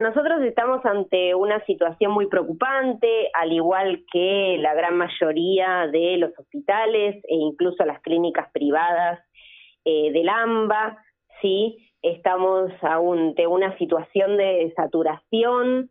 Nosotros 0.00 0.42
estamos 0.42 0.84
ante 0.86 1.34
una 1.34 1.64
situación 1.64 2.12
muy 2.12 2.28
preocupante, 2.28 3.30
al 3.34 3.52
igual 3.52 4.04
que 4.12 4.56
la 4.60 4.72
gran 4.72 4.96
mayoría 4.96 5.88
de 5.88 6.18
los 6.18 6.30
hospitales 6.38 7.16
e 7.24 7.34
incluso 7.34 7.84
las 7.84 8.00
clínicas 8.02 8.48
privadas 8.52 9.18
eh, 9.84 10.12
del 10.12 10.28
AMBA, 10.28 11.02
¿sí? 11.42 11.78
Estamos 12.00 12.70
ante 12.80 13.48
una 13.48 13.76
situación 13.76 14.36
de 14.36 14.72
saturación 14.76 15.90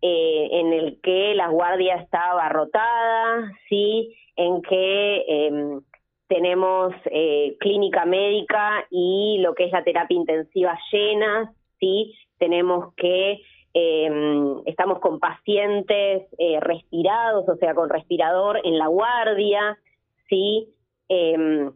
eh, 0.00 0.48
en 0.50 0.72
el 0.72 0.98
que 1.02 1.34
la 1.34 1.48
guardia 1.48 1.96
está 1.96 2.30
abarrotada, 2.30 3.52
¿sí? 3.68 4.16
En 4.34 4.62
que 4.62 5.24
em, 5.28 5.80
tenemos 6.26 6.94
eh, 7.04 7.58
clínica 7.60 8.06
médica 8.06 8.86
y 8.90 9.40
lo 9.42 9.54
que 9.54 9.64
es 9.64 9.72
la 9.72 9.84
terapia 9.84 10.16
intensiva 10.16 10.78
llena, 10.90 11.52
¿sí? 11.82 12.14
tenemos 12.38 12.94
que 12.94 13.40
em, 13.74 14.62
estamos 14.66 15.00
con 15.00 15.18
pacientes 15.18 16.22
eh, 16.38 16.60
respirados, 16.60 17.48
o 17.48 17.56
sea, 17.56 17.74
con 17.74 17.88
respirador 17.88 18.60
en 18.64 18.78
la 18.78 18.86
guardia, 18.86 19.78
¿sí? 20.28 20.68
Em, 21.08 21.72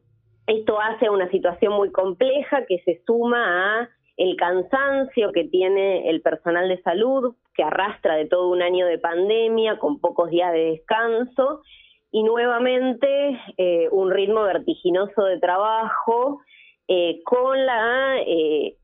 esto 0.47 0.80
hace 0.80 1.11
una 1.11 1.29
situación 1.30 1.73
muy 1.73 1.91
compleja 1.91 2.66
que 2.66 2.79
se 2.85 3.03
suma 3.07 3.80
a 3.80 3.89
el 4.16 4.37
cansancio 4.37 5.33
que 5.33 5.45
tiene 5.45 6.09
el 6.09 6.21
personal 6.21 6.69
de 6.69 6.80
salud, 6.83 7.35
que 7.55 7.65
arrastra 7.65 8.15
de 8.15 8.27
todo 8.27 8.49
un 8.49 8.63
año 8.63 8.87
de 8.87 8.99
pandemia, 8.99 9.79
con 9.79 10.01
pocos 10.01 10.30
días 10.30 10.52
de 10.52 10.71
descanso, 10.73 11.63
y 12.13 12.23
nuevamente 12.23 13.41
eh, 13.57 13.88
un 13.91 14.11
ritmo 14.11 14.43
vertiginoso 14.43 15.25
de 15.25 15.38
trabajo 15.38 16.41
eh, 16.89 17.21
con 17.25 17.67
la, 17.67 18.21
eh, 18.25 18.77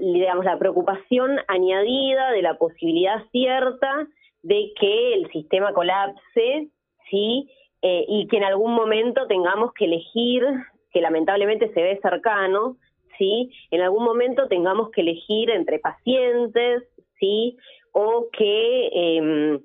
digamos, 0.00 0.44
la 0.44 0.58
preocupación 0.58 1.38
añadida 1.46 2.30
de 2.30 2.42
la 2.42 2.54
posibilidad 2.58 3.22
cierta 3.30 4.06
de 4.42 4.72
que 4.78 5.14
el 5.14 5.30
sistema 5.30 5.72
colapse, 5.72 6.68
¿sí? 7.10 7.50
Eh, 7.82 8.04
y 8.08 8.26
que 8.28 8.36
en 8.38 8.44
algún 8.44 8.72
momento 8.72 9.26
tengamos 9.26 9.72
que 9.74 9.84
elegir, 9.84 10.44
que 10.92 11.00
lamentablemente 11.00 11.72
se 11.72 11.82
ve 11.82 11.98
cercano, 12.02 12.76
¿sí? 13.18 13.50
En 13.70 13.82
algún 13.82 14.04
momento 14.04 14.48
tengamos 14.48 14.90
que 14.90 15.02
elegir 15.02 15.50
entre 15.50 15.78
pacientes, 15.78 16.84
¿sí? 17.18 17.56
O 17.92 18.28
que, 18.32 18.88
em, 18.92 19.60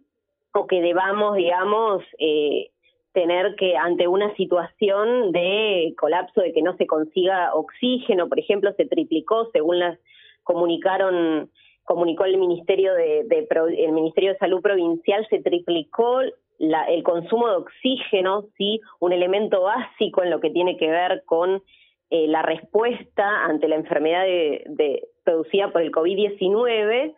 o 0.53 0.67
que 0.67 0.81
debamos, 0.81 1.36
digamos, 1.36 2.03
eh, 2.19 2.72
tener 3.16 3.55
que 3.55 3.75
ante 3.77 4.08
una 4.08 4.35
situación 4.35 5.31
de 5.31 5.95
colapso, 5.97 6.41
de 6.41 6.53
que 6.53 6.61
no 6.61 6.75
se 6.77 6.85
consiga 6.85 7.55
oxígeno, 7.55 8.30
por 8.30 8.38
ejemplo, 8.38 8.72
se 8.73 8.85
triplicó, 8.85 9.49
según 9.52 9.80
las 9.80 9.97
comunicaron 10.44 11.49
comunicó 11.85 12.25
el 12.25 12.38
Ministerio 12.38 12.94
de, 12.94 13.25
el 13.77 13.91
Ministerio 13.91 14.33
de 14.33 14.38
Salud 14.39 14.61
provincial, 14.61 15.25
se 15.30 15.39
triplicó 15.39 16.19
el 16.59 17.03
consumo 17.03 17.47
de 17.47 17.55
oxígeno, 17.57 18.45
sí, 18.57 18.81
un 18.99 19.13
elemento 19.13 19.61
básico 19.61 20.23
en 20.23 20.31
lo 20.31 20.39
que 20.39 20.50
tiene 20.50 20.77
que 20.77 20.89
ver 20.89 21.23
con 21.25 21.61
eh, 22.09 22.27
la 22.27 22.41
respuesta 22.41 23.45
ante 23.45 23.67
la 23.67 23.75
enfermedad 23.75 24.23
de, 24.23 25.07
producida 25.23 25.72
por 25.72 25.83
el 25.83 25.91
COVID-19, 25.91 27.13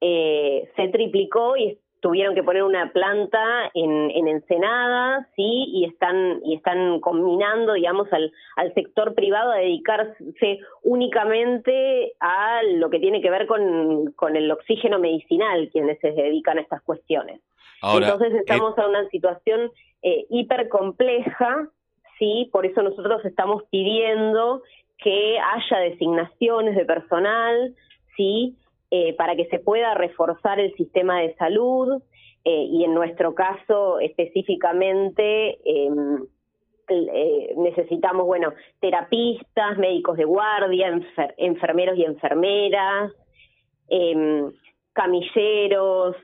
eh, 0.00 0.70
se 0.76 0.88
triplicó 0.88 1.56
y 1.56 1.78
tuvieron 2.00 2.34
que 2.34 2.42
poner 2.42 2.62
una 2.62 2.92
planta 2.92 3.70
en, 3.74 4.10
en 4.10 4.28
Ensenada, 4.28 5.28
sí, 5.34 5.64
y 5.68 5.84
están, 5.84 6.40
y 6.44 6.54
están 6.54 7.00
combinando, 7.00 7.72
digamos, 7.72 8.12
al, 8.12 8.32
al 8.56 8.72
sector 8.74 9.14
privado 9.14 9.52
a 9.52 9.56
dedicarse 9.56 10.60
únicamente 10.82 12.12
a 12.20 12.62
lo 12.74 12.90
que 12.90 13.00
tiene 13.00 13.20
que 13.20 13.30
ver 13.30 13.46
con, 13.46 14.12
con 14.12 14.36
el 14.36 14.50
oxígeno 14.50 14.98
medicinal, 14.98 15.68
quienes 15.72 15.98
se 16.00 16.12
dedican 16.12 16.58
a 16.58 16.62
estas 16.62 16.82
cuestiones. 16.82 17.40
Entonces 17.82 18.32
eh, 18.34 18.38
estamos 18.38 18.76
en 18.78 18.84
una 18.84 19.08
situación 19.08 19.70
eh, 20.02 20.26
hiper 20.30 20.68
compleja, 20.68 21.68
sí, 22.18 22.48
por 22.52 22.66
eso 22.66 22.82
nosotros 22.82 23.24
estamos 23.24 23.64
pidiendo 23.70 24.62
que 24.98 25.38
haya 25.38 25.78
designaciones 25.78 26.76
de 26.76 26.84
personal, 26.84 27.74
sí, 28.16 28.56
eh, 28.88 29.14
para 29.14 29.34
que 29.34 29.46
se 29.46 29.58
pueda 29.58 29.94
reforzar 29.94 30.60
el 30.60 30.72
sistema 30.76 31.20
de 31.20 31.34
salud 31.34 32.00
eh, 32.44 32.66
y 32.70 32.84
en 32.84 32.94
nuestro 32.94 33.34
caso 33.34 33.98
específicamente 33.98 35.58
em, 35.64 36.24
eh, 36.88 37.52
necesitamos, 37.56 38.26
bueno, 38.26 38.52
terapistas, 38.78 39.76
médicos 39.76 40.16
de 40.16 40.24
guardia, 40.24 41.00
enfermeros 41.36 41.98
y 41.98 42.04
enfermeras, 42.04 43.12
em, 43.88 44.52
camilleros, 44.92 46.14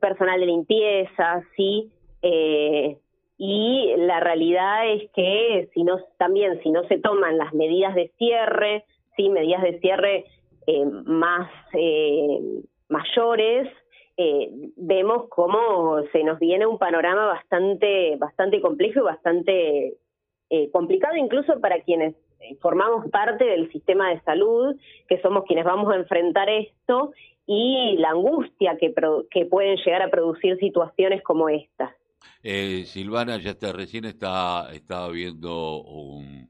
personal 0.00 0.40
de 0.40 0.46
limpieza, 0.46 1.42
¿sí? 1.54 1.92
y 3.36 3.94
la 3.98 4.18
realidad 4.20 4.90
es 4.90 5.10
que 5.12 5.68
si 5.74 5.84
no, 5.84 5.98
también 6.16 6.60
si 6.62 6.70
no 6.70 6.82
se 6.88 6.98
toman 6.98 7.38
las 7.38 7.52
medidas 7.54 7.94
de 7.94 8.10
cierre, 8.16 8.84
sí, 9.16 9.28
medidas 9.28 9.62
de 9.62 9.78
cierre 9.80 10.24
eh, 10.70 10.84
más 10.84 11.50
eh, 11.72 12.40
mayores, 12.90 13.68
eh, 14.18 14.50
vemos 14.76 15.30
cómo 15.30 16.02
se 16.12 16.22
nos 16.24 16.38
viene 16.38 16.66
un 16.66 16.76
panorama 16.76 17.24
bastante, 17.24 18.16
bastante 18.16 18.60
complejo 18.60 19.00
y 19.00 19.02
bastante 19.02 19.94
complicado 20.72 21.14
incluso 21.16 21.60
para 21.60 21.82
quienes 21.82 22.14
formamos 22.60 23.10
parte 23.10 23.44
del 23.44 23.70
sistema 23.72 24.10
de 24.10 24.20
salud, 24.22 24.76
que 25.06 25.20
somos 25.22 25.44
quienes 25.44 25.64
vamos 25.64 25.90
a 25.92 25.96
enfrentar 25.96 26.48
esto, 26.50 27.12
y 27.46 27.96
la 27.98 28.10
angustia 28.10 28.76
que, 28.78 28.94
que 29.30 29.46
pueden 29.46 29.76
llegar 29.76 30.02
a 30.02 30.10
producir 30.10 30.58
situaciones 30.58 31.22
como 31.22 31.48
estas. 31.48 31.92
Silvana, 32.42 33.38
ya 33.38 33.50
está, 33.50 33.72
recién 33.72 34.04
está, 34.06 34.70
estaba 34.72 35.08
viendo 35.10 35.82
un, 35.82 36.48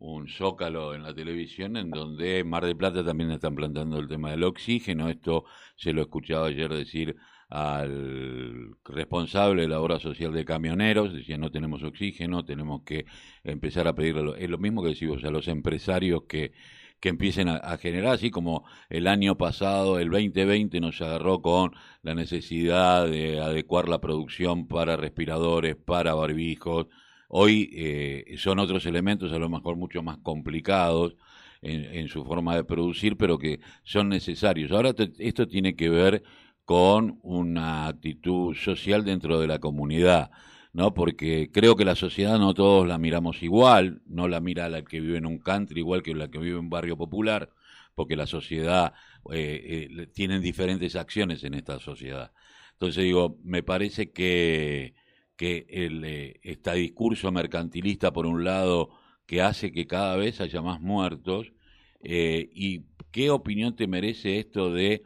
un 0.00 0.28
zócalo 0.28 0.94
en 0.94 1.02
la 1.02 1.14
televisión 1.14 1.76
en 1.76 1.90
donde 1.90 2.42
Mar 2.42 2.64
de 2.64 2.74
Plata 2.74 3.04
también 3.04 3.30
están 3.30 3.54
plantando 3.54 3.98
el 3.98 4.08
tema 4.08 4.30
del 4.30 4.44
oxígeno. 4.44 5.08
Esto 5.10 5.44
se 5.76 5.92
lo 5.92 6.02
escuchaba 6.02 6.46
ayer 6.46 6.72
decir 6.72 7.16
al 7.50 8.76
responsable 8.84 9.62
de 9.62 9.68
la 9.68 9.80
obra 9.80 9.98
social 9.98 10.32
de 10.32 10.44
camioneros, 10.44 11.12
decía 11.12 11.36
no 11.36 11.50
tenemos 11.50 11.82
oxígeno, 11.82 12.44
tenemos 12.44 12.82
que 12.84 13.04
empezar 13.44 13.88
a 13.88 13.94
pedirlo. 13.94 14.36
Es 14.36 14.48
lo 14.48 14.58
mismo 14.58 14.82
que 14.82 14.90
decimos 14.90 15.22
a 15.24 15.30
los 15.30 15.48
empresarios 15.48 16.22
que, 16.28 16.52
que 17.00 17.10
empiecen 17.10 17.48
a, 17.48 17.56
a, 17.56 17.76
generar, 17.76 18.14
así 18.14 18.30
como 18.30 18.64
el 18.88 19.06
año 19.06 19.36
pasado, 19.36 19.98
el 19.98 20.10
2020, 20.10 20.80
nos 20.80 21.00
agarró 21.02 21.42
con 21.42 21.72
la 22.02 22.14
necesidad 22.14 23.06
de 23.06 23.40
adecuar 23.40 23.88
la 23.88 24.00
producción 24.00 24.66
para 24.66 24.96
respiradores, 24.96 25.76
para 25.76 26.14
barbijos, 26.14 26.86
Hoy 27.32 27.70
eh, 27.72 28.34
son 28.38 28.58
otros 28.58 28.86
elementos 28.86 29.32
a 29.32 29.38
lo 29.38 29.48
mejor 29.48 29.76
mucho 29.76 30.02
más 30.02 30.18
complicados 30.18 31.16
en, 31.62 32.08
su 32.08 32.24
forma 32.24 32.56
de 32.56 32.64
producir, 32.64 33.16
pero 33.16 33.38
que 33.38 33.60
son 33.84 34.08
necesarios. 34.08 34.72
Ahora 34.72 34.94
esto 35.18 35.46
tiene 35.46 35.76
que 35.76 35.88
ver 35.88 36.24
con 36.64 37.20
una 37.22 37.86
actitud 37.86 38.56
social 38.56 39.04
dentro 39.04 39.38
de 39.38 39.46
la 39.46 39.60
comunidad. 39.60 40.32
¿no? 40.72 40.92
Porque 40.92 41.50
creo 41.52 41.76
que 41.76 41.84
la 41.84 41.94
sociedad 41.94 42.36
no 42.38 42.52
todos 42.52 42.86
la 42.88 42.98
miramos 42.98 43.42
igual, 43.44 44.02
no 44.06 44.26
la 44.26 44.40
mira 44.40 44.68
la 44.68 44.82
que 44.82 45.00
vive 45.00 45.18
en 45.18 45.26
un 45.26 45.38
country 45.38 45.80
igual 45.80 46.02
que 46.02 46.14
la 46.14 46.28
que 46.28 46.38
vive 46.38 46.54
en 46.54 46.64
un 46.64 46.70
barrio 46.70 46.96
popular, 46.96 47.50
porque 47.94 48.16
la 48.16 48.26
sociedad 48.26 48.92
eh, 49.32 49.88
eh, 49.90 50.06
tienen 50.08 50.42
diferentes 50.42 50.96
acciones 50.96 51.44
en 51.44 51.54
esta 51.54 51.78
sociedad. 51.78 52.32
Entonces 52.72 53.04
digo, 53.04 53.38
me 53.44 53.62
parece 53.62 54.10
que 54.10 54.94
que 55.40 55.64
el, 55.70 56.04
eh, 56.04 56.38
este 56.42 56.74
discurso 56.74 57.32
mercantilista, 57.32 58.12
por 58.12 58.26
un 58.26 58.44
lado, 58.44 58.90
que 59.24 59.40
hace 59.40 59.72
que 59.72 59.86
cada 59.86 60.14
vez 60.16 60.38
haya 60.42 60.60
más 60.60 60.82
muertos, 60.82 61.54
eh, 62.02 62.50
y 62.52 62.84
qué 63.10 63.30
opinión 63.30 63.74
te 63.74 63.86
merece 63.86 64.38
esto 64.38 64.70
de, 64.70 65.02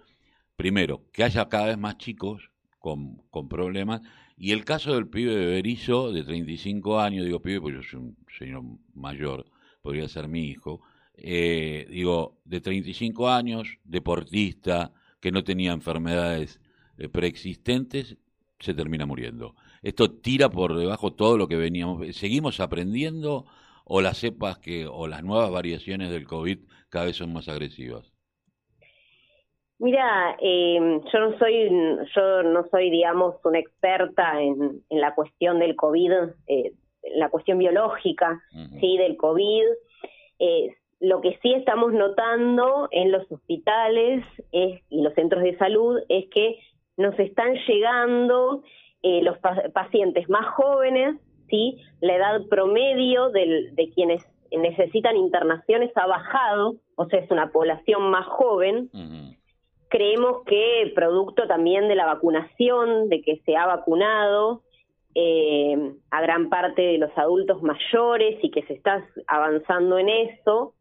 primero, 0.57 1.05
que 1.13 1.23
haya 1.23 1.49
cada 1.49 1.67
vez 1.67 1.79
más 1.79 1.99
chicos 1.99 2.51
con, 2.81 3.19
con 3.31 3.49
problemas, 3.49 4.01
y 4.37 4.51
el 4.51 4.65
caso 4.65 4.95
del 4.95 5.07
pibe 5.07 5.37
de 5.37 5.47
Berizo, 5.47 6.11
de 6.11 6.25
35 6.25 6.99
años, 6.99 7.25
digo 7.25 7.41
pibe 7.41 7.61
porque 7.61 7.77
yo 7.77 7.83
soy 7.85 8.01
un 8.01 8.17
señor 8.37 8.65
mayor, 8.93 9.47
podría 9.83 10.09
ser 10.09 10.27
mi 10.27 10.49
hijo, 10.49 10.81
eh, 11.17 11.87
digo, 11.89 12.41
de 12.45 12.61
35 12.61 13.31
años, 13.31 13.79
deportista, 13.85 14.93
que 15.21 15.31
no 15.31 15.45
tenía 15.45 15.71
enfermedades 15.71 16.61
preexistentes, 17.13 18.17
se 18.59 18.75
termina 18.75 19.07
muriendo 19.07 19.55
esto 19.85 20.11
tira 20.11 20.49
por 20.49 20.75
debajo 20.77 21.13
todo 21.13 21.37
lo 21.37 21.47
que 21.47 21.57
veníamos. 21.57 22.17
¿Seguimos 22.17 22.59
aprendiendo 22.59 23.45
o 23.85 24.01
las 24.01 24.17
cepas 24.17 24.59
que 24.59 24.87
o 24.87 25.07
las 25.07 25.23
nuevas 25.23 25.51
variaciones 25.53 26.11
del 26.11 26.27
COVID 26.27 26.59
cada 26.89 27.05
vez 27.05 27.17
son 27.17 27.35
más 27.35 27.49
agresivas? 27.49 28.11
Mira, 29.79 30.37
eh, 30.41 31.01
yo 31.13 31.19
no 31.21 31.39
soy, 31.39 31.69
yo 32.17 32.43
no 32.45 32.67
soy, 32.71 32.89
digamos, 32.89 33.35
una 33.45 33.59
experta 33.59 34.41
en, 34.41 34.83
la 34.89 35.15
cuestión 35.15 35.59
del 35.59 35.77
COVID, 35.77 36.13
eh, 36.47 36.73
la 37.17 37.29
cuestión 37.29 37.59
biológica, 37.59 38.43
sí, 38.81 38.97
del 38.97 39.19
COVID. 39.19 39.65
Eh, 40.39 40.75
lo 41.01 41.21
que 41.21 41.39
sí 41.43 41.53
estamos 41.53 41.93
notando 41.93 42.89
en 42.91 43.13
los 43.13 43.31
hospitales 43.31 44.25
y 44.51 45.03
los 45.03 45.13
centros 45.13 45.43
de 45.43 45.59
salud 45.59 46.01
es 46.09 46.31
que 46.31 46.59
nos 46.97 47.19
están 47.19 47.55
llegando 47.67 48.63
eh, 49.05 49.21
los 49.23 49.37
pacientes 49.75 50.29
más 50.31 50.47
jóvenes, 50.55 51.17
¿sí? 51.51 51.77
La 52.01 52.17
edad 52.17 52.41
promedio 52.49 53.29
de 53.29 53.93
quienes 53.95 54.25
necesitan 54.51 55.17
internaciones 55.17 55.93
ha 55.95 56.07
bajado, 56.07 56.77
o 56.97 57.07
sea, 57.07 57.21
es 57.21 57.31
una 57.31 57.51
población 57.51 58.11
más 58.11 58.27
joven. 58.27 58.89
Creemos 59.89 60.43
que 60.47 60.91
producto 60.95 61.47
también 61.47 61.87
de 61.87 61.97
la 61.97 62.07
vacunación, 62.07 63.11
de 63.11 63.21
que 63.21 63.43
se 63.45 63.57
ha 63.57 63.67
vacunado 63.67 64.63
eh, 65.15 65.93
a 66.11 66.23
gran 66.23 66.49
parte 66.49 66.81
de 66.81 66.99
los 66.99 67.11
adultos 67.17 67.63
mayores 67.63 68.43
y 68.43 68.51
que 68.51 68.63
se 68.63 68.73
está 68.73 69.05
avanzando 69.27 69.99
en 69.99 70.09
eso, 70.09 70.75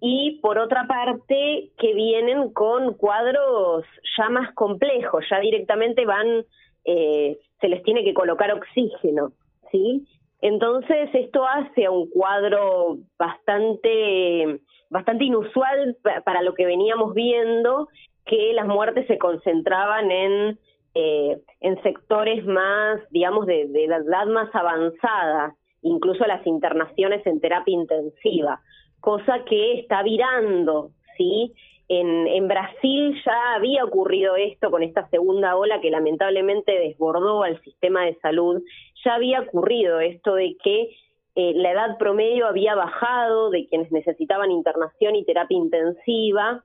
y 0.00 0.40
por 0.42 0.58
otra 0.58 0.86
parte 0.86 1.70
que 1.78 1.94
vienen 1.94 2.52
con 2.52 2.94
cuadros 2.94 3.84
ya 4.18 4.28
más 4.28 4.52
complejos, 4.54 5.24
ya 5.30 5.38
directamente 5.40 6.04
van, 6.04 6.44
eh, 6.86 7.38
se 7.60 7.68
les 7.68 7.82
tiene 7.82 8.04
que 8.04 8.14
colocar 8.14 8.52
oxígeno, 8.52 9.32
¿sí? 9.70 10.06
Entonces 10.40 11.10
esto 11.14 11.46
hace 11.46 11.88
un 11.88 12.08
cuadro 12.10 12.98
bastante, 13.18 14.60
bastante 14.90 15.24
inusual 15.24 15.96
para 16.24 16.42
lo 16.42 16.54
que 16.54 16.66
veníamos 16.66 17.14
viendo, 17.14 17.88
que 18.24 18.52
las 18.52 18.66
muertes 18.66 19.06
se 19.06 19.18
concentraban 19.18 20.10
en, 20.10 20.58
eh, 20.94 21.38
en 21.60 21.82
sectores 21.82 22.44
más, 22.44 23.00
digamos, 23.10 23.46
de, 23.46 23.66
de 23.68 23.84
edad 23.84 24.26
más 24.26 24.54
avanzada, 24.54 25.54
incluso 25.82 26.24
las 26.26 26.46
internaciones 26.46 27.26
en 27.26 27.40
terapia 27.40 27.74
intensiva 27.74 28.60
cosa 29.06 29.44
que 29.44 29.78
está 29.78 30.02
virando, 30.02 30.90
¿sí? 31.16 31.54
En, 31.88 32.26
en, 32.26 32.48
Brasil 32.48 33.14
ya 33.24 33.54
había 33.54 33.84
ocurrido 33.84 34.34
esto 34.34 34.70
con 34.72 34.82
esta 34.82 35.08
segunda 35.08 35.56
ola 35.56 35.80
que 35.80 35.90
lamentablemente 35.90 36.72
desbordó 36.72 37.44
al 37.44 37.62
sistema 37.62 38.04
de 38.04 38.16
salud, 38.16 38.60
ya 39.04 39.14
había 39.14 39.40
ocurrido 39.42 40.00
esto 40.00 40.34
de 40.34 40.56
que 40.62 40.96
eh, 41.36 41.52
la 41.54 41.70
edad 41.70 41.98
promedio 41.98 42.46
había 42.48 42.74
bajado 42.74 43.50
de 43.50 43.66
quienes 43.68 43.92
necesitaban 43.92 44.50
internación 44.50 45.14
y 45.14 45.24
terapia 45.24 45.56
intensiva, 45.56 46.64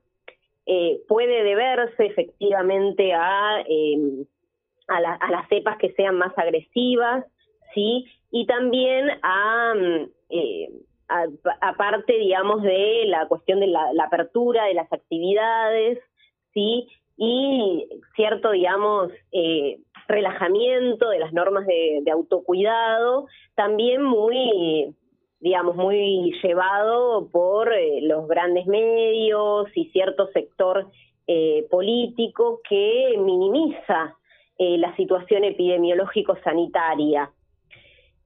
eh, 0.65 1.01
puede 1.07 1.43
deberse 1.43 2.05
efectivamente 2.05 3.13
a, 3.13 3.63
em, 3.67 4.25
a, 4.87 4.97
a, 4.97 5.31
las 5.31 5.47
cepas 5.49 5.77
que 5.77 5.91
sean 5.93 6.17
más 6.17 6.35
agresivas, 6.37 7.25
¿sí? 7.73 8.05
Y 8.31 8.45
también 8.45 9.09
a... 9.21 9.73
Eh, 10.29 10.69
aparte, 11.61 12.13
digamos, 12.17 12.61
de 12.61 13.03
la 13.07 13.27
cuestión 13.27 13.59
de 13.59 13.67
la, 13.67 13.91
apertura 14.05 14.65
de 14.65 14.73
las 14.73 14.91
actividades, 14.91 15.99
¿sí? 16.53 16.87
Y 17.17 17.87
cierto, 18.15 18.51
digamos, 18.51 19.11
eh, 19.31 19.79
relajamiento 20.07 21.09
de 21.09 21.19
las 21.19 21.33
normas 21.33 21.65
de, 21.67 22.03
autocuidado, 22.11 23.27
también 23.55 24.03
muy, 24.03 24.95
digamos, 25.39 25.75
muy 25.75 26.33
llevado 26.41 27.29
por 27.31 27.73
eh, 27.73 28.01
los 28.01 28.27
grandes 28.27 28.65
medios 28.65 29.67
y 29.75 29.85
cierto 29.89 30.27
sector 30.33 30.87
eh, 31.27 31.67
político 31.69 32.61
que 32.67 33.15
minimiza 33.17 34.15
la 34.57 34.95
situación 34.95 35.43
epidemiológico-sanitaria. 35.43 37.31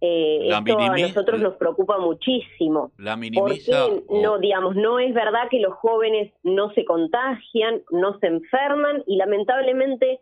Eh, 0.06 0.50
esto 0.50 0.80
a 0.80 0.98
nosotros 0.98 1.42
nos 1.42 1.56
preocupa 1.56 1.98
muchísimo. 1.98 2.92
La 2.98 3.16
minimiza. 3.16 3.88
Porque, 3.88 4.22
no, 4.22 4.38
digamos, 4.38 4.76
no 4.76 5.00
es 5.00 5.14
verdad 5.14 5.50
que 5.50 5.60
los 5.60 5.74
jóvenes 5.74 6.32
no 6.44 6.72
se 6.74 6.86
contagian, 6.86 7.82
no 7.92 8.20
se 8.20 8.28
enferman 8.28 9.04
y 9.08 9.18
lamentablemente 9.18 10.20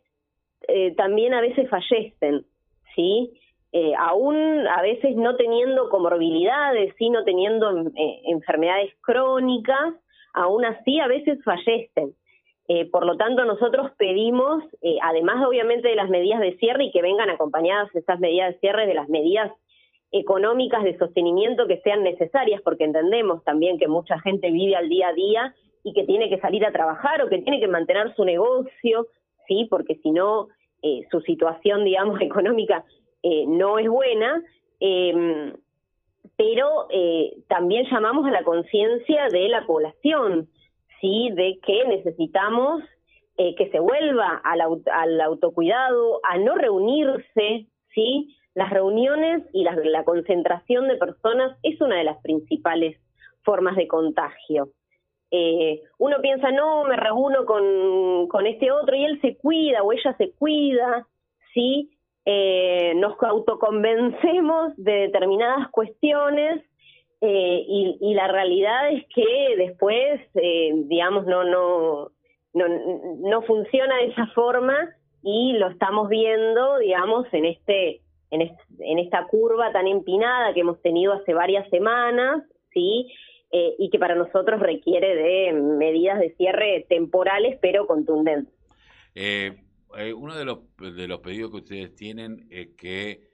eh, 0.68 0.96
también 0.96 1.34
a 1.34 1.42
veces 1.42 1.70
fallecen, 1.70 2.46
¿sí? 2.96 3.34
Eh, 3.74 3.94
aún 3.98 4.68
a 4.68 4.82
veces 4.82 5.16
no 5.16 5.36
teniendo 5.36 5.90
comorbilidades, 5.90 6.94
sí, 6.98 7.10
no 7.10 7.24
teniendo 7.24 7.90
eh, 7.96 8.22
enfermedades 8.26 8.94
crónicas, 9.02 9.96
aún 10.34 10.64
así 10.66 11.00
a 11.00 11.08
veces 11.08 11.44
fallecen. 11.44 12.14
Eh, 12.68 12.86
por 12.90 13.06
lo 13.06 13.18
tanto, 13.18 13.44
nosotros 13.44 13.92
pedimos, 13.98 14.64
eh, 14.82 14.98
además 15.02 15.46
obviamente 15.46 15.90
de 15.90 15.96
las 15.96 16.10
medidas 16.10 16.40
de 16.40 16.56
cierre 16.58 16.86
y 16.86 16.92
que 16.92 17.02
vengan 17.02 17.30
acompañadas 17.30 17.94
esas 17.94 18.20
medidas 18.20 18.54
de 18.54 18.60
cierre 18.60 18.88
de 18.88 18.94
las 18.94 19.10
medidas 19.10 19.52
económicas 20.14 20.84
de 20.84 20.98
sostenimiento 20.98 21.66
que 21.68 21.82
sean 21.82 22.04
necesarias, 22.04 22.62
porque 22.62 22.84
entendemos 22.84 23.44
también 23.44 23.80
que 23.80 23.88
mucha 23.88 24.20
gente 24.20 24.52
vive 24.52 24.76
al 24.76 24.88
día 24.88 25.08
a 25.08 25.14
día 25.14 25.56
y 25.84 25.92
que 25.94 26.04
tiene 26.04 26.30
que 26.30 26.40
salir 26.40 26.64
a 26.66 26.72
trabajar 26.72 27.22
o 27.22 27.30
que 27.30 27.40
tiene 27.40 27.60
que 27.60 27.68
mantener 27.68 28.16
su 28.16 28.24
negocio, 28.24 29.08
sí, 29.48 29.68
porque 29.70 29.96
si 29.96 30.12
no 30.12 30.50
eh, 30.84 31.02
su 31.10 31.20
situación, 31.22 31.84
digamos, 31.86 32.22
económica 32.22 32.86
eh, 33.24 33.46
no 33.48 33.80
es 33.80 33.90
buena. 33.90 34.42
Em, 34.80 35.54
pero 36.38 36.88
eh, 36.90 37.34
también 37.48 37.86
llamamos 37.92 38.28
a 38.28 38.32
la 38.32 38.44
conciencia 38.44 39.28
de 39.30 39.50
la 39.50 39.66
población, 39.66 40.48
sí, 41.02 41.30
de 41.34 41.60
que 41.66 41.86
necesitamos 41.86 42.84
que 43.36 43.68
se 43.72 43.80
vuelva 43.80 44.42
al, 44.44 44.62
al 44.62 45.22
autocuidado, 45.22 46.20
a 46.24 46.38
no 46.38 46.54
reunirse, 46.54 47.66
sí, 47.96 48.38
las 48.56 48.70
reuniones 48.70 49.44
y 49.52 49.64
la, 49.64 50.04
concentración 50.04 50.88
de 50.88 50.98
personas 50.98 51.58
es 51.64 51.80
una 51.82 51.98
de 51.98 52.04
las 52.04 52.22
principales 52.22 52.98
formas 53.44 53.76
de 53.76 53.88
contagio. 53.88 54.70
Eh, 55.32 55.82
uno 55.98 56.18
piensa, 56.22 56.52
no, 56.52 56.84
me 56.84 56.96
reúno 56.96 57.46
con, 57.46 58.28
con, 58.28 58.46
este 58.46 58.72
otro 58.72 58.96
y 58.96 59.06
él 59.06 59.20
se 59.22 59.36
cuida 59.38 59.82
o 59.82 59.92
ella 59.92 60.16
se 60.18 60.32
cuida, 60.34 61.08
¿sí? 61.54 61.90
Eh, 62.26 62.94
nos 62.96 63.22
autoconvencemos 63.22 64.74
de 64.78 64.94
determinadas 64.94 65.70
cuestiones 65.72 66.64
eh, 67.22 67.66
y, 67.68 67.98
y, 68.00 68.14
la 68.14 68.28
realidad 68.28 68.92
es 68.92 69.06
que 69.14 69.56
después, 69.58 70.22
digamos, 70.34 71.26
no, 71.26 71.44
no, 71.44 72.12
no, 72.54 72.66
no 73.18 73.42
funciona 73.42 73.98
de 73.98 74.08
esa 74.08 74.28
forma 74.28 74.76
y 75.24 75.54
lo 75.54 75.70
estamos 75.70 76.10
viendo, 76.10 76.78
digamos, 76.78 77.26
en 77.32 77.46
este 77.46 78.03
en, 78.34 79.00
esta 79.00 79.28
curva 79.28 79.72
tan 79.72 79.88
empinada 79.88 80.54
que 80.54 80.62
hemos 80.62 80.82
tenido 80.82 81.14
hace 81.14 81.34
varias 81.34 81.70
semanas, 81.70 82.44
¿sí? 82.74 83.12
Eh, 83.52 83.76
y 83.78 83.90
que 83.92 84.00
para 84.00 84.16
nosotros 84.16 84.60
requiere 84.60 85.16
de 85.16 85.54
medidas 85.54 86.20
de 86.20 86.34
cierre 86.36 86.86
temporales 86.90 87.60
pero 87.62 87.86
contundentes. 87.86 88.54
Eh, 89.14 89.56
eh, 89.96 90.14
uno 90.14 90.36
de 90.36 90.46
los, 90.46 90.60
de 90.78 91.08
los 91.08 91.20
pedidos 91.20 91.52
que 91.52 91.58
ustedes 91.58 91.96
tienen 91.96 92.48
es 92.50 92.70
que 92.76 93.32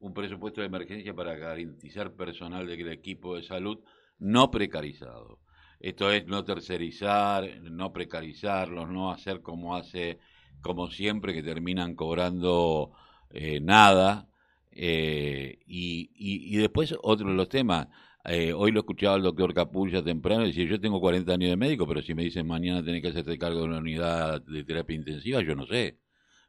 un 0.00 0.12
presupuesto 0.12 0.60
de 0.60 0.66
emergencia 0.66 1.14
para 1.14 1.34
garantizar 1.36 2.12
personal 2.12 2.66
del 2.66 2.92
equipo 2.92 3.36
de 3.36 3.42
salud 3.42 3.78
no 4.18 4.50
precarizado. 4.50 5.38
Esto 5.80 6.12
es 6.12 6.26
no 6.26 6.44
tercerizar, 6.44 7.48
no 7.62 7.92
precarizarlos, 7.92 8.90
no 8.90 9.10
hacer 9.10 9.40
como 9.40 9.74
hace, 9.74 10.18
como 10.60 10.90
siempre, 10.90 11.32
que 11.32 11.42
terminan 11.42 11.94
cobrando 11.94 12.92
eh, 13.30 13.60
nada. 13.60 14.28
Eh, 14.72 15.58
y, 15.66 16.10
y, 16.14 16.56
después 16.56 16.94
otro 17.02 17.28
de 17.28 17.34
los 17.34 17.48
temas, 17.48 17.88
eh, 18.24 18.52
hoy 18.52 18.70
lo 18.72 18.80
escuchaba 18.80 19.16
el 19.16 19.22
doctor 19.22 19.52
Capulla 19.54 20.02
temprano, 20.04 20.44
decía, 20.44 20.66
yo 20.66 20.80
tengo 20.80 21.00
40 21.00 21.32
años 21.32 21.50
de 21.50 21.56
médico, 21.56 21.86
pero 21.86 22.02
si 22.02 22.14
me 22.14 22.22
dicen 22.22 22.46
mañana 22.46 22.84
tenés 22.84 23.02
que 23.02 23.08
hacerte 23.08 23.38
cargo 23.38 23.60
de 23.60 23.64
una 23.64 23.78
unidad 23.78 24.40
de 24.42 24.64
terapia 24.64 24.96
intensiva, 24.96 25.42
yo 25.42 25.54
no 25.56 25.66
sé. 25.66 25.98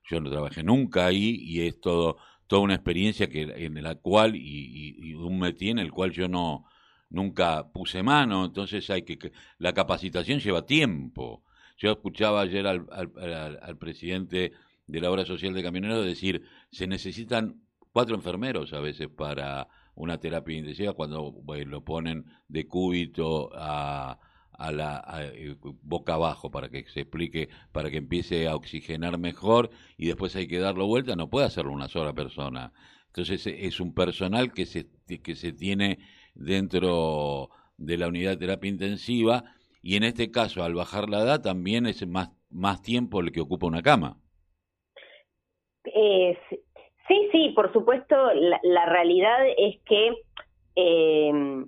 Yo 0.10 0.20
no 0.20 0.30
trabajé 0.32 0.64
nunca 0.64 1.06
ahí 1.08 1.38
y 1.42 1.62
es 1.68 1.80
todo 1.80 2.18
toda 2.50 2.64
una 2.64 2.74
experiencia 2.76 3.30
que 3.30 3.44
en 3.44 3.82
la 3.84 3.96
cual 3.96 4.36
y, 4.36 4.96
y, 4.98 5.14
un 5.14 5.40
métier 5.40 5.72
en 5.72 5.80
el 5.80 5.92
cual 5.92 6.12
yo 6.12 6.28
no 6.28 6.66
nunca 7.10 7.72
puse 7.72 8.02
mano, 8.04 8.46
entonces 8.46 8.90
hay 8.90 9.04
que, 9.04 9.32
la 9.60 9.74
capacitación 9.74 10.40
lleva 10.40 10.66
tiempo. 10.66 11.44
Yo 11.78 11.92
escuchaba 11.92 12.42
ayer 12.42 12.66
al, 12.68 12.88
al, 12.92 13.60
al 13.62 13.78
presidente 13.78 14.52
de 14.90 15.02
la 15.02 15.12
obra 15.12 15.24
social 15.24 15.54
de 15.54 15.62
camioneros 15.62 16.04
decir, 16.04 16.44
se 16.72 16.88
necesitan 16.88 17.62
cuatro 17.94 18.16
enfermeros 18.16 18.74
a 18.74 18.80
veces 18.80 19.08
para 19.08 19.68
una 19.94 20.20
terapia 20.20 20.58
intensiva 20.58 20.94
cuando 20.94 21.36
lo 21.46 21.84
ponen 21.84 22.26
de 22.48 22.68
cúbito 22.68 23.52
a, 23.54 24.20
a 24.52 24.72
la 24.72 25.04
eh, 25.32 25.56
boca 25.84 26.16
abajo 26.16 26.50
para 26.50 26.70
que 26.70 26.86
se 26.90 27.02
explique, 27.02 27.50
para 27.72 27.92
que 27.92 27.98
empiece 27.98 28.48
a 28.48 28.56
oxigenar 28.56 29.20
mejor 29.20 29.70
y 29.96 30.08
después 30.08 30.36
hay 30.36 30.48
que 30.48 30.58
darlo 30.58 30.88
vuelta, 30.88 31.16
no 31.16 31.30
puede 31.30 31.46
hacerlo 31.46 31.72
una 31.72 31.88
sola 31.88 32.14
persona. 32.14 32.74
Entonces 33.08 33.46
e, 33.46 33.68
es 33.68 33.80
un 33.80 33.94
personal 33.94 34.54
que 34.54 34.66
se, 34.66 34.90
que 35.22 35.36
se 35.36 35.54
tiene 35.54 36.00
dentro 36.34 37.52
de 37.78 37.98
la 37.98 38.08
unidad 38.08 38.32
de 38.32 38.38
terapia 38.38 38.70
intensiva 38.70 39.44
y 39.84 39.98
en 39.98 40.04
este 40.04 40.32
caso 40.32 40.64
al 40.64 40.74
bajar 40.74 41.10
la 41.10 41.22
edad 41.22 41.42
también 41.42 41.86
es 41.86 42.08
más, 42.08 42.32
más 42.50 42.82
tiempo 42.82 43.22
el 43.22 43.32
que 43.32 43.42
ocupa 43.42 43.68
una 43.68 43.84
cama. 43.84 44.18
Eh, 46.02 46.38
sí, 47.10 47.30
sí, 47.34 47.50
por 47.50 47.74
supuesto, 47.74 48.16
la, 48.64 48.86
realidad 48.86 49.40
es 49.58 49.82
que 49.82 50.16
eh, 50.78 51.66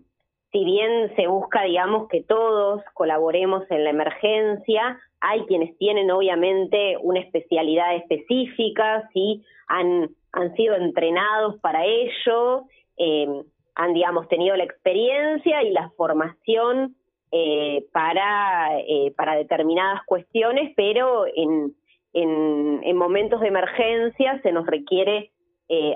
si 0.54 0.64
bien 0.64 1.14
se 1.18 1.28
busca, 1.28 1.64
digamos, 1.64 2.08
que 2.08 2.24
todos 2.24 2.82
colaboremos 2.94 3.70
en 3.70 3.84
la 3.84 3.90
emergencia, 3.90 5.02
hay 5.20 5.42
quienes 5.48 5.78
tienen 5.78 6.12
obviamente 6.12 6.96
una 7.02 7.20
especialidad 7.20 7.94
específica, 7.96 9.10
¿sí? 9.14 9.44
han, 9.68 10.10
han 10.32 10.56
sido 10.56 10.76
entrenados 10.76 11.60
para 11.60 11.84
ello, 11.86 12.64
eh, 12.98 13.28
han, 13.76 13.94
digamos, 13.94 14.30
tenido 14.30 14.56
la 14.56 14.64
experiencia 14.64 15.62
y 15.64 15.72
la 15.72 15.90
formación 15.98 16.96
eh, 17.34 17.86
para, 17.92 18.80
eh, 18.80 19.14
para 19.18 19.36
determinadas 19.36 20.06
cuestiones, 20.06 20.72
pero 20.78 21.26
en, 21.36 21.76
en, 22.14 22.82
en, 22.84 22.98
momentos 22.98 23.42
de 23.42 23.48
emergencia 23.48 24.40
se 24.42 24.52
nos 24.52 24.66
requiere 24.66 25.32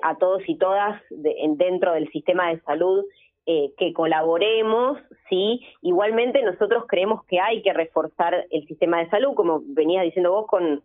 a 0.03 0.15
todos 0.15 0.41
y 0.47 0.57
todas 0.57 1.01
dentro 1.09 1.91
del 1.91 2.09
sistema 2.09 2.47
de 2.47 2.61
salud 2.61 3.03
eh, 3.47 3.73
que 3.77 3.93
colaboremos, 3.93 4.97
¿sí? 5.29 5.61
Igualmente 5.83 6.41
nosotros 6.41 6.85
creemos 6.87 7.23
que 7.25 7.39
hay 7.39 7.61
que 7.61 7.73
reforzar 7.73 8.47
el 8.49 8.65
sistema 8.65 8.97
de 8.97 9.09
salud, 9.11 9.35
como 9.35 9.61
venías 9.67 10.03
diciendo 10.03 10.31
vos, 10.31 10.47
con, 10.47 10.81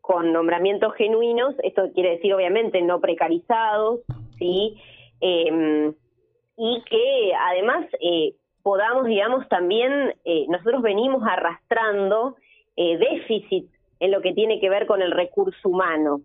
con 0.00 0.32
nombramientos 0.32 0.92
genuinos, 0.94 1.54
esto 1.62 1.92
quiere 1.94 2.16
decir 2.16 2.34
obviamente 2.34 2.82
no 2.82 3.00
precarizados, 3.00 4.00
¿sí? 4.40 4.76
Em, 5.20 5.94
y 6.56 6.82
que 6.90 7.32
además 7.48 7.86
eh, 8.00 8.34
podamos, 8.64 9.06
digamos, 9.06 9.48
también, 9.48 10.12
eh, 10.24 10.46
nosotros 10.48 10.82
venimos 10.82 11.22
arrastrando 11.24 12.34
déficit 12.76 13.70
en 14.00 14.10
lo 14.10 14.20
que 14.20 14.32
tiene 14.32 14.58
que 14.58 14.70
ver 14.70 14.86
con 14.86 15.02
el 15.02 15.12
recurso 15.12 15.68
humano, 15.68 16.22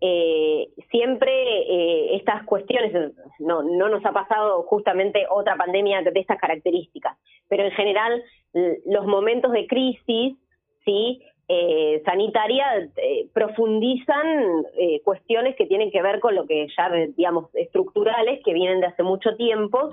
eh, 0.00 0.68
siempre 0.90 1.30
eh, 1.30 2.16
estas 2.16 2.44
cuestiones, 2.44 3.12
no, 3.38 3.62
no 3.62 3.88
nos 3.88 4.04
ha 4.06 4.12
pasado 4.12 4.62
justamente 4.62 5.26
otra 5.28 5.56
pandemia 5.56 6.00
de 6.00 6.18
estas 6.18 6.38
características, 6.38 7.18
pero 7.48 7.64
en 7.64 7.72
general 7.72 8.22
los 8.86 9.06
momentos 9.06 9.52
de 9.52 9.66
crisis, 9.66 10.36
¿sí? 10.84 11.22
Eh, 11.52 12.00
sanitaria 12.04 12.64
eh, 12.96 13.26
profundizan 13.34 14.64
eh, 14.78 15.02
cuestiones 15.02 15.56
que 15.56 15.66
tienen 15.66 15.90
que 15.90 16.00
ver 16.00 16.20
con 16.20 16.36
lo 16.36 16.46
que 16.46 16.68
ya, 16.76 16.88
digamos, 17.16 17.52
estructurales, 17.56 18.40
que 18.44 18.54
vienen 18.54 18.80
de 18.80 18.86
hace 18.86 19.02
mucho 19.02 19.34
tiempo, 19.34 19.90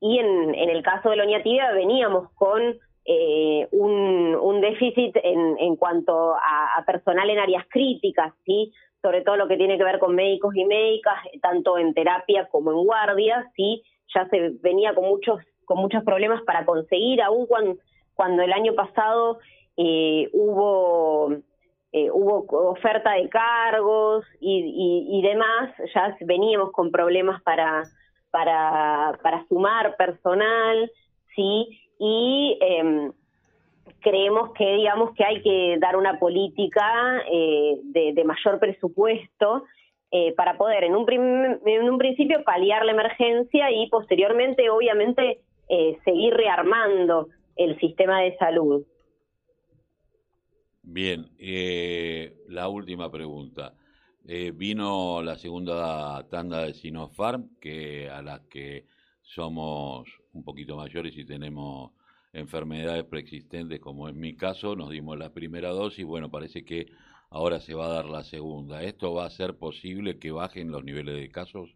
y 0.00 0.18
en, 0.18 0.54
en 0.54 0.70
el 0.70 0.82
caso 0.82 1.10
de 1.10 1.16
la 1.16 1.24
Oñatibia 1.24 1.70
veníamos 1.72 2.32
con 2.32 2.78
eh, 3.08 3.68
un, 3.70 4.60
déficit 4.60 5.16
en, 5.22 5.56
en 5.60 5.76
cuanto 5.76 6.34
a, 6.34 6.82
personal 6.86 7.28
en 7.30 7.38
áreas 7.38 7.64
críticas, 7.68 8.34
¿sí? 8.44 8.72
sobre 9.00 9.22
todo 9.22 9.36
lo 9.36 9.46
que 9.46 9.56
tiene 9.56 9.78
que 9.78 9.84
ver 9.84 10.00
con 10.00 10.14
médicos 10.14 10.56
y 10.56 10.64
médicas, 10.64 11.14
tanto 11.40 11.78
en 11.78 11.94
terapia 11.94 12.48
como 12.50 12.72
en 12.72 12.84
guardias, 12.84 13.46
¿sí? 13.54 13.82
ya 14.12 14.28
se 14.28 14.50
venía 14.60 14.94
con 14.94 15.04
muchos, 15.04 15.38
con 15.64 15.78
muchos 15.78 16.02
problemas 16.02 16.42
para 16.42 16.64
conseguir, 16.64 17.22
aún 17.22 17.46
cuando, 17.46 17.76
cuando 18.14 18.42
el 18.42 18.52
año 18.52 18.74
pasado 18.74 19.38
eh, 19.76 20.28
hubo, 20.32 21.32
eh, 21.92 22.10
hubo 22.10 22.46
oferta 22.70 23.12
de 23.12 23.28
cargos 23.28 24.24
y, 24.40 25.22
demás, 25.22 25.70
ya 25.94 26.16
veníamos 26.22 26.72
con 26.72 26.90
problemas 26.90 27.40
para, 27.42 27.84
para, 28.30 29.16
para 29.22 29.46
sumar 29.46 29.96
personal, 29.96 30.90
¿sí? 31.36 31.85
Y 31.98 32.58
eh, 32.60 33.10
creemos 34.06 34.52
que 34.52 34.76
digamos 34.76 35.14
que 35.16 35.24
hay 35.24 35.42
que 35.42 35.78
dar 35.80 35.96
una 35.96 36.18
política 36.20 37.24
eh, 37.28 37.80
de, 37.82 38.24
mayor 38.24 38.60
presupuesto 38.60 39.64
eh, 40.12 40.32
para 40.34 40.56
poder 40.56 40.84
en 40.84 40.94
un, 40.94 41.10
en 41.10 41.90
un 41.90 41.98
principio 41.98 42.44
paliar 42.44 42.84
la 42.84 42.92
emergencia 42.92 43.70
y 43.72 43.88
posteriormente 43.88 44.70
obviamente 44.70 45.40
eh, 45.68 45.98
seguir 46.04 46.34
rearmando 46.34 47.30
el 47.56 47.78
sistema 47.80 48.20
de 48.20 48.36
salud. 48.36 48.84
Bien, 50.82 51.26
la 52.46 52.68
última 52.68 53.10
pregunta. 53.10 53.74
vino 54.54 55.20
la 55.20 55.34
segunda 55.34 56.28
tanda 56.28 56.64
de 56.64 56.74
Sinopharm, 56.74 57.58
que 57.60 58.08
a 58.08 58.22
las 58.22 58.40
que 58.42 58.84
somos 59.26 60.06
un 60.32 60.44
poquito 60.44 60.76
mayores 60.76 61.16
y 61.16 61.26
tenemos 61.26 61.92
enfermedades 62.32 63.04
preexistentes, 63.04 63.80
como 63.80 64.08
en 64.08 64.18
mi 64.18 64.36
caso, 64.36 64.76
nos 64.76 64.90
dimos 64.90 65.18
la 65.18 65.32
primera 65.32 65.70
dosis, 65.70 66.04
bueno, 66.04 66.30
parece 66.30 66.64
que 66.64 66.86
ahora 67.30 67.60
se 67.60 67.74
va 67.74 67.86
a 67.86 67.94
dar 67.94 68.04
la 68.06 68.22
segunda. 68.22 68.82
¿Esto 68.82 69.14
va 69.14 69.26
a 69.26 69.30
ser 69.30 69.58
posible 69.58 70.18
que 70.18 70.30
bajen 70.30 70.70
los 70.70 70.84
niveles 70.84 71.16
de 71.16 71.30
casos? 71.30 71.74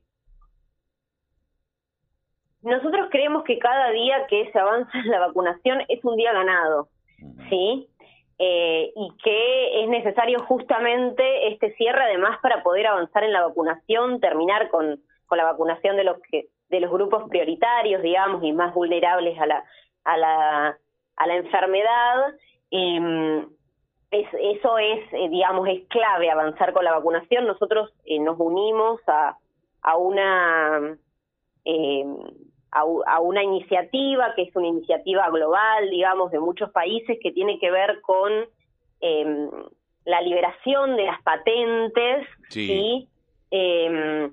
Nosotros 2.62 3.08
creemos 3.10 3.42
que 3.44 3.58
cada 3.58 3.90
día 3.90 4.26
que 4.28 4.50
se 4.52 4.58
avanza 4.58 4.98
en 4.98 5.10
la 5.10 5.20
vacunación 5.20 5.80
es 5.88 6.04
un 6.04 6.16
día 6.16 6.32
ganado, 6.32 6.88
¿sí? 7.48 7.88
Eh, 8.38 8.92
y 8.94 9.08
que 9.22 9.82
es 9.82 9.88
necesario 9.88 10.38
justamente 10.40 11.52
este 11.52 11.74
cierre 11.74 12.02
además 12.04 12.38
para 12.42 12.62
poder 12.62 12.86
avanzar 12.86 13.24
en 13.24 13.32
la 13.32 13.46
vacunación, 13.46 14.20
terminar 14.20 14.70
con, 14.70 15.00
con 15.26 15.38
la 15.38 15.44
vacunación 15.44 15.96
de 15.96 16.04
los 16.04 16.16
que 16.30 16.48
de 16.70 16.80
los 16.80 16.90
grupos 16.90 17.28
prioritarios, 17.28 18.00
digamos, 18.02 18.42
y 18.42 18.52
más 18.52 18.72
vulnerables 18.74 19.38
a 19.38 19.46
la 19.46 19.64
a 20.04 20.16
la, 20.16 20.78
a 21.16 21.26
la 21.26 21.36
enfermedad. 21.36 22.34
Eh, 22.70 23.46
es, 24.10 24.26
eso 24.40 24.78
es, 24.78 25.12
eh, 25.12 25.28
digamos, 25.28 25.68
es 25.68 25.86
clave 25.88 26.30
avanzar 26.30 26.72
con 26.72 26.84
la 26.84 26.92
vacunación. 26.92 27.46
Nosotros 27.46 27.92
eh, 28.04 28.18
nos 28.18 28.38
unimos 28.40 29.00
a, 29.06 29.36
a 29.82 29.96
una 29.96 30.96
eh, 31.64 32.04
a, 32.72 32.80
a, 32.80 33.20
una 33.20 33.42
iniciativa 33.42 34.34
que 34.34 34.42
es 34.42 34.56
una 34.56 34.68
iniciativa 34.68 35.28
global, 35.30 35.90
digamos, 35.90 36.30
de 36.30 36.40
muchos 36.40 36.70
países 36.70 37.18
que 37.22 37.32
tiene 37.32 37.58
que 37.58 37.70
ver 37.70 38.00
con 38.00 38.32
eh, 39.00 39.48
la 40.04 40.20
liberación 40.22 40.96
de 40.96 41.04
las 41.04 41.22
patentes, 41.22 42.26
sí. 42.48 43.08
Eh, 43.50 44.30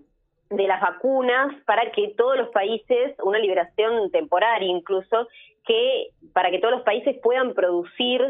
de 0.49 0.67
las 0.67 0.81
vacunas 0.81 1.55
para 1.65 1.91
que 1.91 2.13
todos 2.17 2.37
los 2.37 2.49
países, 2.49 3.15
una 3.23 3.39
liberación 3.39 4.11
temporaria 4.11 4.69
incluso, 4.69 5.27
que 5.65 6.11
para 6.33 6.49
que 6.49 6.59
todos 6.59 6.75
los 6.75 6.83
países 6.83 7.17
puedan 7.21 7.53
producir 7.53 8.21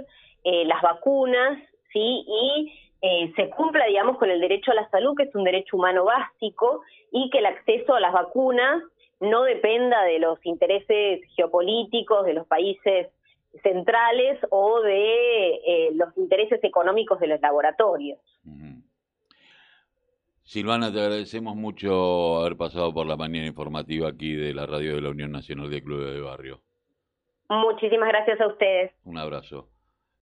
eh, 0.43 0.65
las 0.65 0.81
vacunas, 0.81 1.59
¿sí? 1.93 2.25
Y 2.27 2.73
eh, 3.01 3.31
se 3.35 3.49
cumpla, 3.51 3.85
digamos, 3.85 4.17
con 4.17 4.29
el 4.29 4.41
derecho 4.41 4.71
a 4.71 4.75
la 4.75 4.89
salud, 4.89 5.15
que 5.15 5.23
es 5.23 5.35
un 5.35 5.43
derecho 5.43 5.77
humano 5.77 6.05
básico, 6.05 6.81
y 7.11 7.29
que 7.29 7.39
el 7.39 7.45
acceso 7.45 7.93
a 7.93 7.99
las 7.99 8.13
vacunas 8.13 8.83
no 9.19 9.43
dependa 9.43 10.03
de 10.03 10.19
los 10.19 10.43
intereses 10.45 11.21
geopolíticos 11.35 12.25
de 12.25 12.33
los 12.33 12.47
países 12.47 13.07
centrales 13.63 14.39
o 14.49 14.81
de 14.81 15.55
eh, 15.65 15.89
los 15.93 16.15
intereses 16.17 16.63
económicos 16.63 17.19
de 17.19 17.27
los 17.27 17.41
laboratorios. 17.41 18.19
Silvana, 20.47 20.93
te 20.93 21.01
agradecemos 21.01 21.57
mucho 21.57 22.37
haber 22.39 22.55
pasado 22.55 22.93
por 22.93 23.05
la 23.05 23.17
mañana 23.17 23.47
informativa 23.47 24.07
aquí 24.07 24.33
de 24.33 24.53
la 24.53 24.65
radio 24.65 24.95
de 24.95 25.01
la 25.01 25.09
Unión 25.09 25.29
Nacional 25.29 25.69
de 25.69 25.83
Clubes 25.83 26.13
de 26.13 26.21
Barrio. 26.21 26.61
Muchísimas 27.49 28.07
gracias 28.07 28.39
a 28.39 28.47
ustedes. 28.47 28.93
Un 29.03 29.17
abrazo. 29.17 29.67